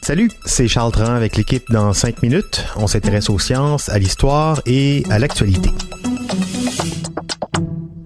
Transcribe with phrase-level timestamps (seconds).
[0.00, 2.64] Salut, c'est Charles Tran avec l'équipe dans 5 minutes.
[2.76, 5.68] On s'intéresse aux sciences, à l'histoire et à l'actualité.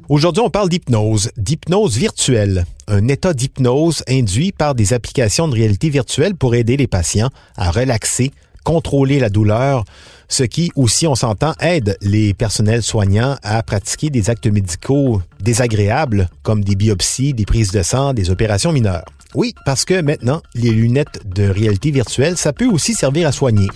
[0.09, 5.91] Aujourd'hui, on parle d'hypnose, d'hypnose virtuelle, un état d'hypnose induit par des applications de réalité
[5.91, 8.33] virtuelle pour aider les patients à relaxer,
[8.65, 9.85] contrôler la douleur,
[10.27, 16.29] ce qui aussi, on s'entend, aide les personnels soignants à pratiquer des actes médicaux désagréables
[16.43, 19.05] comme des biopsies, des prises de sang, des opérations mineures.
[19.35, 23.69] Oui, parce que maintenant, les lunettes de réalité virtuelle, ça peut aussi servir à soigner.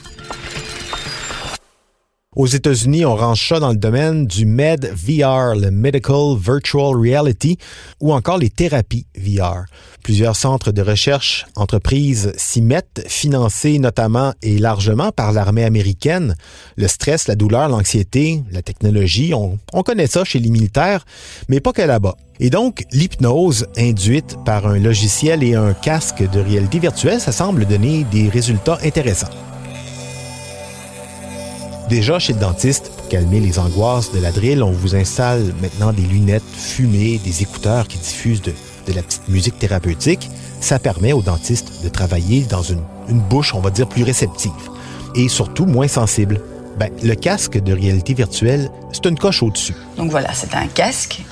[2.36, 7.58] Aux États-Unis, on range ça dans le domaine du Med VR, le Medical Virtual Reality,
[8.00, 9.66] ou encore les thérapies VR.
[10.02, 16.34] Plusieurs centres de recherche, entreprises s'y mettent, financés notamment et largement par l'armée américaine.
[16.76, 21.06] Le stress, la douleur, l'anxiété, la technologie, on, on connaît ça chez les militaires,
[21.48, 22.16] mais pas que là-bas.
[22.40, 27.64] Et donc, l'hypnose induite par un logiciel et un casque de réalité virtuelle, ça semble
[27.64, 29.30] donner des résultats intéressants.
[31.88, 35.92] Déjà chez le dentiste, pour calmer les angoisses de la drille, on vous installe maintenant
[35.92, 38.52] des lunettes fumées, des écouteurs qui diffusent de,
[38.94, 40.30] la petite musique thérapeutique.
[40.60, 44.52] Ça permet au dentiste de travailler dans une, une bouche, on va dire, plus réceptive
[45.14, 46.40] et surtout moins sensible.
[46.78, 49.74] Ben, le casque de réalité virtuelle, c'est une coche au-dessus.
[49.96, 51.22] Donc voilà, c'est un casque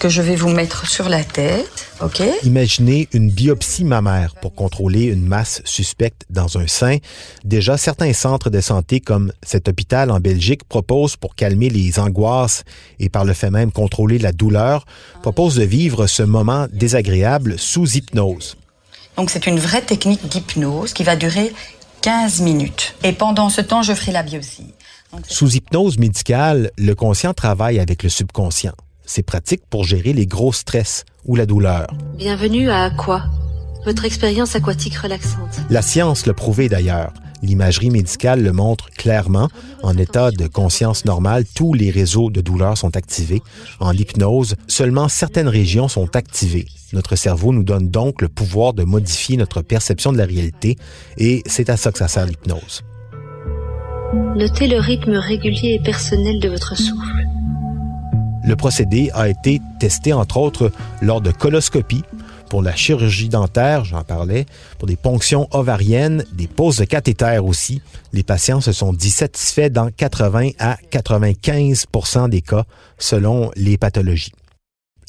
[0.00, 1.92] que je vais vous mettre sur la tête.
[2.00, 2.22] OK?
[2.42, 6.96] Imaginez une biopsie mammaire pour contrôler une masse suspecte dans un sein.
[7.44, 12.64] Déjà, certains centres de santé comme cet hôpital en Belgique proposent pour calmer les angoisses
[12.98, 14.86] et par le fait même contrôler la douleur,
[15.20, 18.56] proposent de vivre ce moment désagréable sous hypnose.
[19.18, 21.52] Donc c'est une vraie technique d'hypnose qui va durer
[22.00, 22.94] 15 minutes.
[23.04, 24.72] Et pendant ce temps, je ferai la biopsie.
[25.28, 28.72] Sous hypnose médicale, le conscient travaille avec le subconscient.
[29.04, 31.86] C'est pratique pour gérer les gros stress ou la douleur.
[32.16, 33.24] Bienvenue à Aqua,
[33.84, 35.60] votre expérience aquatique relaxante.
[35.68, 37.12] La science l'a prouvé d'ailleurs.
[37.42, 39.48] L'imagerie médicale le montre clairement.
[39.82, 43.40] En état de conscience normale, tous les réseaux de douleur sont activés.
[43.80, 46.66] En hypnose, seulement certaines régions sont activées.
[46.92, 50.76] Notre cerveau nous donne donc le pouvoir de modifier notre perception de la réalité
[51.16, 52.82] et c'est à ça que ça sert l'hypnose.
[54.36, 57.24] Notez le rythme régulier et personnel de votre souffle.
[58.50, 60.72] Le procédé a été testé entre autres
[61.02, 62.02] lors de coloscopies,
[62.48, 64.44] pour la chirurgie dentaire, j'en parlais,
[64.76, 67.80] pour des ponctions ovariennes, des poses de cathéter aussi.
[68.12, 72.64] Les patients se sont dit satisfaits dans 80 à 95% des cas
[72.98, 74.32] selon les pathologies.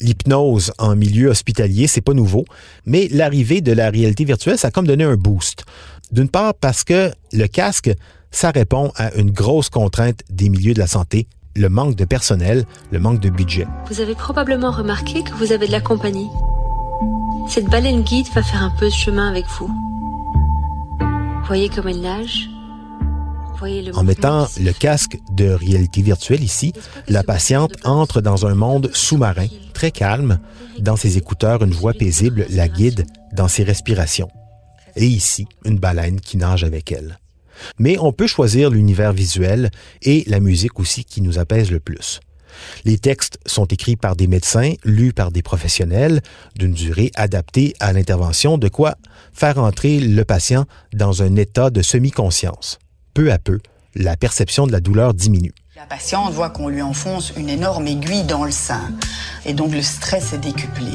[0.00, 2.44] L'hypnose en milieu hospitalier, c'est pas nouveau,
[2.86, 5.64] mais l'arrivée de la réalité virtuelle, ça a comme donné un boost.
[6.12, 7.90] D'une part parce que le casque,
[8.30, 11.26] ça répond à une grosse contrainte des milieux de la santé,
[11.56, 13.66] le manque de personnel, le manque de budget.
[13.88, 16.28] Vous avez probablement remarqué que vous avez de la compagnie.
[17.48, 19.70] Cette baleine guide va faire un peu de chemin avec vous.
[21.46, 22.48] Voyez comme elle nage
[23.58, 26.72] Voyez le en mettant le casque de réalité virtuelle ici,
[27.06, 30.40] la patiente entre dans un monde sous-marin, très calme.
[30.80, 34.30] Dans ses écouteurs, une voix paisible la guide dans ses respirations.
[34.96, 37.18] Et ici, une baleine qui nage avec elle.
[37.78, 39.70] Mais on peut choisir l'univers visuel
[40.02, 42.20] et la musique aussi qui nous apaise le plus.
[42.84, 46.20] Les textes sont écrits par des médecins, lus par des professionnels,
[46.56, 48.96] d'une durée adaptée à l'intervention, de quoi
[49.32, 52.78] faire entrer le patient dans un état de semi-conscience.
[53.14, 53.60] Peu à peu,
[53.94, 55.54] la perception de la douleur diminue.
[55.74, 58.92] La patiente voit qu'on lui enfonce une énorme aiguille dans le sein
[59.46, 60.92] et donc le stress est décuplé.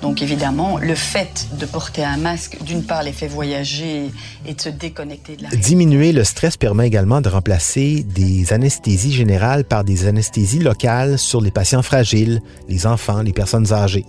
[0.00, 4.10] Donc évidemment, le fait de porter un masque, d'une part, les fait voyager
[4.46, 9.12] et de se déconnecter de la Diminuer le stress permet également de remplacer des anesthésies
[9.12, 14.06] générales par des anesthésies locales sur les patients fragiles, les enfants, les personnes âgées.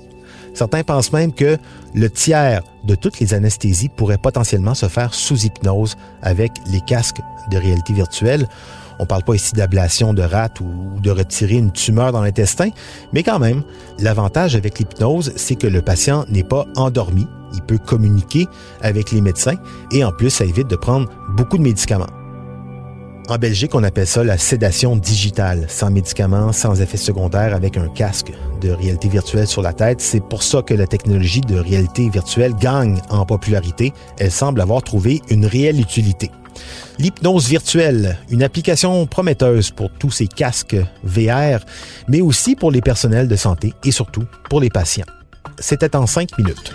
[0.55, 1.57] Certains pensent même que
[1.93, 7.19] le tiers de toutes les anesthésies pourrait potentiellement se faire sous hypnose avec les casques
[7.51, 8.47] de réalité virtuelle.
[8.97, 12.69] On ne parle pas ici d'ablation de rate ou de retirer une tumeur dans l'intestin,
[13.11, 13.63] mais quand même,
[13.99, 18.47] l'avantage avec l'hypnose, c'est que le patient n'est pas endormi, il peut communiquer
[18.81, 19.58] avec les médecins
[19.91, 22.24] et en plus, ça évite de prendre beaucoup de médicaments.
[23.27, 27.87] En Belgique, on appelle ça la sédation digitale, sans médicaments, sans effets secondaires, avec un
[27.87, 28.31] casque
[28.61, 29.99] de réalité virtuelle sur la tête.
[29.99, 33.93] C'est pour ça que la technologie de réalité virtuelle gagne en popularité.
[34.19, 36.29] Elle semble avoir trouvé une réelle utilité.
[36.99, 41.66] L'hypnose virtuelle, une application prometteuse pour tous ces casques VR,
[42.07, 45.05] mais aussi pour les personnels de santé et surtout pour les patients.
[45.59, 46.73] C'était en cinq minutes.